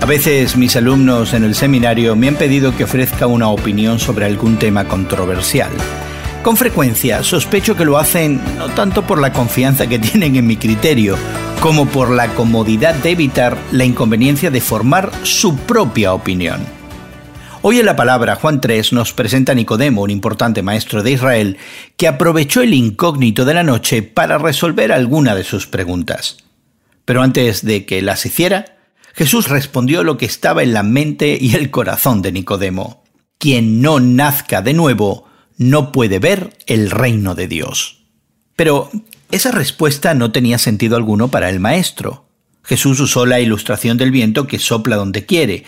[0.00, 4.26] A veces mis alumnos en el seminario me han pedido que ofrezca una opinión sobre
[4.26, 5.70] algún tema controversial.
[6.42, 10.58] Con frecuencia sospecho que lo hacen no tanto por la confianza que tienen en mi
[10.58, 11.16] criterio,
[11.60, 16.60] como por la comodidad de evitar la inconveniencia de formar su propia opinión.
[17.62, 21.56] Hoy en la palabra Juan 3 nos presenta Nicodemo, un importante maestro de Israel,
[21.96, 26.36] que aprovechó el incógnito de la noche para resolver alguna de sus preguntas.
[27.06, 28.75] Pero antes de que las hiciera,
[29.16, 33.02] Jesús respondió lo que estaba en la mente y el corazón de Nicodemo.
[33.38, 35.24] Quien no nazca de nuevo
[35.56, 38.04] no puede ver el reino de Dios.
[38.56, 38.90] Pero
[39.30, 42.28] esa respuesta no tenía sentido alguno para el maestro.
[42.62, 45.64] Jesús usó la ilustración del viento que sopla donde quiere.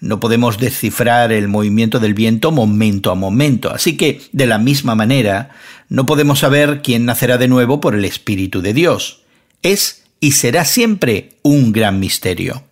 [0.00, 4.94] No podemos descifrar el movimiento del viento momento a momento, así que, de la misma
[4.94, 5.50] manera,
[5.88, 9.22] no podemos saber quién nacerá de nuevo por el Espíritu de Dios.
[9.62, 12.62] Es y será siempre un gran misterio.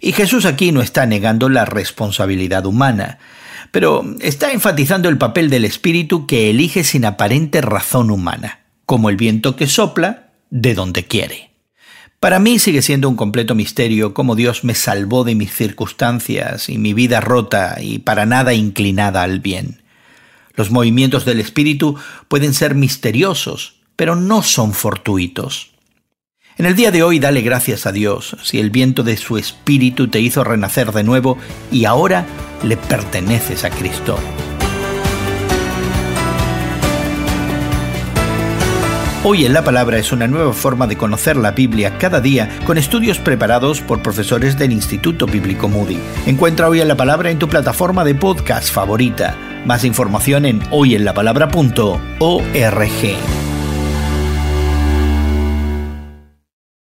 [0.00, 3.18] Y Jesús aquí no está negando la responsabilidad humana
[3.70, 9.16] pero está enfatizando el papel del espíritu que elige sin aparente razón humana, como el
[9.16, 11.50] viento que sopla de donde quiere.
[12.20, 16.78] Para mí sigue siendo un completo misterio cómo Dios me salvó de mis circunstancias y
[16.78, 19.82] mi vida rota y para nada inclinada al bien.
[20.54, 21.96] Los movimientos del espíritu
[22.26, 25.70] pueden ser misteriosos, pero no son fortuitos.
[26.58, 30.08] En el día de hoy dale gracias a Dios si el viento de su espíritu
[30.08, 31.38] te hizo renacer de nuevo
[31.70, 32.26] y ahora
[32.64, 34.18] le perteneces a Cristo.
[39.22, 42.76] Hoy en la Palabra es una nueva forma de conocer la Biblia cada día con
[42.76, 46.00] estudios preparados por profesores del Instituto Bíblico Moody.
[46.26, 49.36] Encuentra Hoy en la Palabra en tu plataforma de podcast favorita.
[49.64, 53.47] Más información en hoyenlapalabra.org.